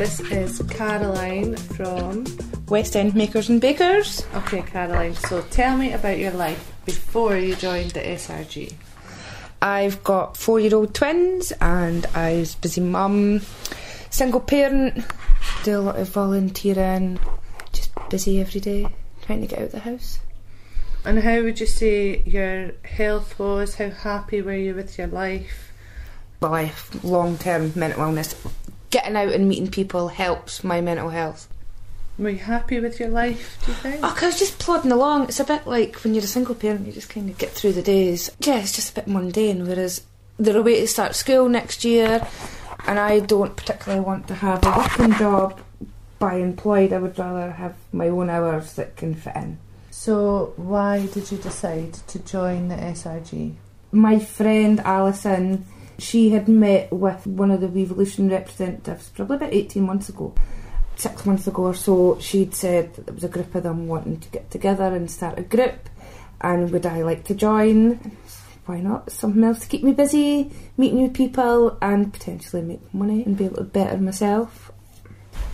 This 0.00 0.18
is 0.32 0.62
Caroline 0.70 1.56
from 1.56 2.24
Westend 2.70 3.14
Makers 3.14 3.50
and 3.50 3.60
Bakers. 3.60 4.26
Okay, 4.34 4.62
Caroline, 4.62 5.14
so 5.14 5.42
tell 5.50 5.76
me 5.76 5.92
about 5.92 6.16
your 6.16 6.30
life 6.30 6.72
before 6.86 7.36
you 7.36 7.54
joined 7.54 7.90
the 7.90 8.00
SRG. 8.00 8.72
I've 9.60 10.02
got 10.02 10.38
four 10.38 10.58
year 10.58 10.74
old 10.74 10.94
twins 10.94 11.52
and 11.60 12.06
I 12.14 12.36
was 12.36 12.54
busy 12.54 12.80
mum, 12.80 13.42
single 14.08 14.40
parent, 14.40 15.04
do 15.64 15.78
a 15.78 15.82
lot 15.82 15.96
of 15.96 16.08
volunteering, 16.08 17.20
just 17.74 17.90
busy 18.08 18.40
every 18.40 18.62
day, 18.62 18.88
trying 19.20 19.42
to 19.42 19.46
get 19.48 19.58
out 19.58 19.66
of 19.66 19.72
the 19.72 19.80
house. 19.80 20.18
And 21.04 21.18
how 21.18 21.42
would 21.42 21.60
you 21.60 21.66
say 21.66 22.22
your 22.24 22.70
health 22.84 23.38
was? 23.38 23.74
How 23.74 23.90
happy 23.90 24.40
were 24.40 24.54
you 24.54 24.74
with 24.74 24.96
your 24.96 25.08
life? 25.08 25.70
Well, 26.40 26.54
I 26.54 26.72
long 27.02 27.36
term 27.36 27.74
mental 27.76 28.00
illness. 28.00 28.34
Getting 28.90 29.16
out 29.16 29.32
and 29.32 29.48
meeting 29.48 29.70
people 29.70 30.08
helps 30.08 30.64
my 30.64 30.80
mental 30.80 31.10
health. 31.10 31.48
Were 32.18 32.30
you 32.30 32.38
happy 32.38 32.80
with 32.80 33.00
your 33.00 33.08
life, 33.08 33.58
do 33.64 33.70
you 33.70 33.78
think? 33.78 34.00
Oh, 34.02 34.14
I 34.20 34.26
was 34.26 34.38
just 34.38 34.58
plodding 34.58 34.92
along. 34.92 35.24
It's 35.24 35.40
a 35.40 35.44
bit 35.44 35.66
like 35.66 35.96
when 36.04 36.12
you're 36.12 36.24
a 36.24 36.26
single 36.26 36.54
parent, 36.54 36.86
you 36.86 36.92
just 36.92 37.08
kind 37.08 37.30
of 37.30 37.38
get 37.38 37.50
through 37.50 37.72
the 37.72 37.82
days. 37.82 38.30
Yeah, 38.40 38.58
it's 38.58 38.74
just 38.74 38.90
a 38.90 38.94
bit 38.94 39.06
mundane, 39.06 39.66
whereas 39.66 40.02
they're 40.38 40.58
away 40.58 40.80
to 40.80 40.86
start 40.86 41.14
school 41.14 41.48
next 41.48 41.84
year, 41.84 42.26
and 42.86 42.98
I 42.98 43.20
don't 43.20 43.56
particularly 43.56 44.04
want 44.04 44.28
to 44.28 44.34
have 44.34 44.64
a 44.64 44.76
working 44.76 45.14
job 45.14 45.60
by 46.18 46.34
employed. 46.34 46.92
I 46.92 46.98
would 46.98 47.18
rather 47.18 47.52
have 47.52 47.76
my 47.92 48.08
own 48.08 48.28
hours 48.28 48.74
that 48.74 48.96
can 48.96 49.14
fit 49.14 49.36
in. 49.36 49.58
So, 49.90 50.52
why 50.56 51.06
did 51.06 51.30
you 51.30 51.38
decide 51.38 51.94
to 51.94 52.18
join 52.18 52.68
the 52.68 52.76
SRG? 52.76 53.54
My 53.92 54.18
friend 54.18 54.80
Alison, 54.80 55.64
she 56.00 56.30
had 56.30 56.48
met 56.48 56.92
with 56.92 57.26
one 57.26 57.50
of 57.50 57.60
the 57.60 57.68
Revolution 57.68 58.28
representatives 58.30 59.08
probably 59.10 59.36
about 59.36 59.52
18 59.52 59.82
months 59.82 60.08
ago. 60.08 60.34
Six 60.96 61.24
months 61.24 61.46
ago 61.46 61.62
or 61.64 61.74
so, 61.74 62.18
she'd 62.20 62.54
said 62.54 62.94
that 62.94 63.06
there 63.06 63.14
was 63.14 63.24
a 63.24 63.28
group 63.28 63.54
of 63.54 63.62
them 63.62 63.86
wanting 63.88 64.18
to 64.20 64.28
get 64.30 64.50
together 64.50 64.84
and 64.94 65.10
start 65.10 65.38
a 65.38 65.42
group, 65.42 65.88
and 66.40 66.70
would 66.70 66.84
I 66.86 67.02
like 67.02 67.24
to 67.24 67.34
join? 67.34 67.92
And 67.92 68.00
I 68.04 68.08
was, 68.24 68.40
Why 68.66 68.80
not? 68.80 69.10
Something 69.10 69.42
else 69.44 69.60
to 69.60 69.66
keep 69.68 69.82
me 69.82 69.92
busy, 69.92 70.50
meet 70.76 70.92
new 70.92 71.08
people, 71.10 71.78
and 71.80 72.12
potentially 72.12 72.62
make 72.62 72.92
money 72.94 73.22
and 73.24 73.36
be 73.36 73.46
able 73.46 73.56
to 73.56 73.64
better 73.64 73.96
myself. 73.98 74.70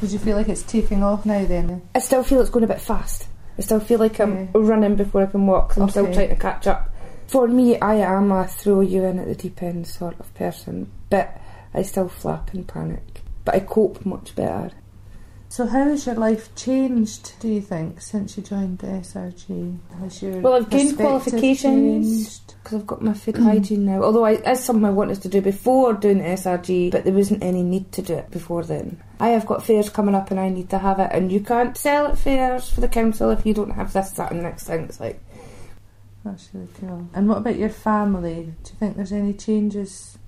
Did 0.00 0.12
you 0.12 0.18
feel 0.18 0.36
like 0.36 0.48
it's 0.48 0.62
taking 0.62 1.02
off 1.02 1.26
now 1.26 1.44
then? 1.44 1.82
I 1.94 1.98
still 1.98 2.22
feel 2.22 2.40
it's 2.40 2.50
going 2.50 2.64
a 2.64 2.68
bit 2.68 2.80
fast. 2.80 3.26
I 3.58 3.62
still 3.62 3.80
feel 3.80 3.98
like 3.98 4.18
I'm 4.20 4.36
Yeah. 4.36 4.46
running 4.54 4.94
before 4.96 5.22
I 5.22 5.26
can 5.26 5.46
walk. 5.46 5.76
I'm 5.76 5.88
still 5.90 6.04
Okay. 6.06 6.14
trying 6.14 6.28
to 6.30 6.36
catch 6.36 6.66
up. 6.66 6.88
For 7.26 7.48
me, 7.48 7.78
I 7.78 7.94
am 7.94 8.30
a 8.32 8.46
throw 8.46 8.80
you 8.80 9.04
in 9.04 9.18
at 9.18 9.26
the 9.26 9.34
deep 9.34 9.62
end 9.62 9.86
sort 9.86 10.18
of 10.20 10.32
person, 10.34 10.90
but 11.10 11.40
I 11.74 11.82
still 11.82 12.08
flap 12.08 12.52
and 12.52 12.66
panic. 12.66 13.22
But 13.44 13.54
I 13.54 13.60
cope 13.60 14.04
much 14.04 14.34
better. 14.36 14.70
So, 15.52 15.66
how 15.66 15.84
has 15.84 16.06
your 16.06 16.14
life 16.14 16.54
changed, 16.54 17.38
do 17.40 17.46
you 17.46 17.60
think, 17.60 18.00
since 18.00 18.38
you 18.38 18.42
joined 18.42 18.78
the 18.78 18.86
SRG? 18.86 19.76
Has 20.00 20.22
your 20.22 20.40
Well, 20.40 20.54
I've 20.54 20.70
gained 20.70 20.96
qualifications. 20.96 22.40
Because 22.40 22.80
I've 22.80 22.86
got 22.86 23.02
my 23.02 23.12
food 23.12 23.36
hygiene 23.36 23.84
now. 23.84 24.02
Although 24.02 24.24
I, 24.24 24.30
it's 24.46 24.64
something 24.64 24.86
I 24.86 24.90
wanted 24.90 25.20
to 25.20 25.28
do 25.28 25.42
before 25.42 25.92
doing 25.92 26.20
the 26.20 26.24
SRG, 26.24 26.90
but 26.90 27.04
there 27.04 27.12
wasn't 27.12 27.42
any 27.42 27.62
need 27.62 27.92
to 27.92 28.00
do 28.00 28.14
it 28.14 28.30
before 28.30 28.62
then. 28.62 29.02
I 29.20 29.28
have 29.28 29.44
got 29.44 29.62
fairs 29.62 29.90
coming 29.90 30.14
up 30.14 30.30
and 30.30 30.40
I 30.40 30.48
need 30.48 30.70
to 30.70 30.78
have 30.78 30.98
it, 31.00 31.10
and 31.12 31.30
you 31.30 31.40
can't 31.40 31.76
sell 31.76 32.06
at 32.06 32.18
fairs 32.18 32.70
for 32.70 32.80
the 32.80 32.88
council 32.88 33.28
if 33.28 33.44
you 33.44 33.52
don't 33.52 33.72
have 33.72 33.92
this, 33.92 34.12
that, 34.12 34.30
and 34.30 34.40
the 34.40 34.44
next 34.44 34.64
thing. 34.64 34.84
It's 34.84 35.00
like, 35.00 35.20
That's 36.24 36.48
really 36.52 36.68
cool. 36.80 37.08
And 37.14 37.28
what 37.28 37.38
about 37.38 37.56
your 37.56 37.68
family? 37.68 38.54
Do 38.62 38.70
you 38.70 38.76
think 38.78 38.96
there's 38.96 39.12
any 39.12 39.32
changes? 39.32 40.18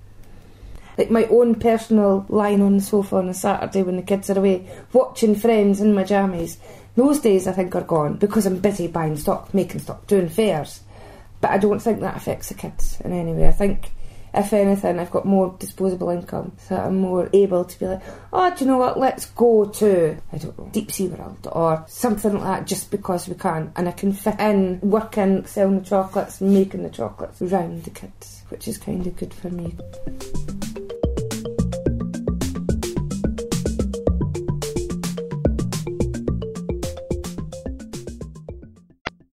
like 0.97 1.11
my 1.11 1.25
own 1.25 1.55
personal 1.55 2.25
lying 2.29 2.61
on 2.61 2.77
the 2.77 2.83
sofa 2.83 3.17
on 3.17 3.29
a 3.29 3.33
Saturday 3.33 3.83
when 3.83 3.97
the 3.97 4.01
kids 4.01 4.29
are 4.29 4.37
away, 4.39 4.67
watching 4.93 5.35
friends 5.35 5.81
in 5.81 5.93
my 5.93 6.03
jammies. 6.03 6.57
Those 6.95 7.19
days 7.19 7.47
I 7.47 7.51
think 7.51 7.75
are 7.75 7.81
gone 7.81 8.15
because 8.15 8.45
I'm 8.45 8.59
busy 8.59 8.87
buying 8.87 9.17
stock, 9.17 9.53
making 9.53 9.81
stock, 9.81 10.07
doing 10.07 10.29
fairs. 10.29 10.81
But 11.41 11.51
I 11.51 11.57
don't 11.57 11.79
think 11.81 11.99
that 11.99 12.15
affects 12.15 12.49
the 12.49 12.55
kids 12.55 12.99
in 13.03 13.11
any 13.11 13.33
way. 13.33 13.47
I 13.47 13.51
think 13.51 13.91
if 14.35 14.53
anything 14.53 14.99
I've 14.99 15.11
got 15.11 15.25
more 15.25 15.55
disposable 15.59 16.09
income 16.09 16.53
so 16.57 16.75
I'm 16.75 16.97
more 16.97 17.29
able 17.33 17.65
to 17.65 17.79
be 17.79 17.85
like, 17.87 18.01
oh 18.33 18.53
do 18.55 18.65
you 18.65 18.71
know 18.71 18.77
what, 18.77 18.99
let's 18.99 19.25
go 19.27 19.65
to 19.65 20.17
I 20.31 20.37
don't 20.37 20.57
know, 20.57 20.69
Deep 20.71 20.91
Sea 20.91 21.07
World 21.07 21.47
or 21.51 21.83
something 21.87 22.33
like 22.33 22.43
that 22.43 22.67
just 22.67 22.91
because 22.91 23.27
we 23.27 23.35
can 23.35 23.71
and 23.75 23.87
I 23.87 23.91
can 23.91 24.13
fit 24.13 24.39
in 24.39 24.79
working, 24.81 25.45
selling 25.45 25.79
the 25.79 25.85
chocolates, 25.85 26.41
making 26.41 26.83
the 26.83 26.89
chocolates 26.89 27.41
around 27.41 27.83
the 27.83 27.89
kids, 27.89 28.43
which 28.49 28.67
is 28.67 28.77
kind 28.77 29.05
of 29.05 29.15
good 29.15 29.33
for 29.33 29.49
me. 29.49 29.75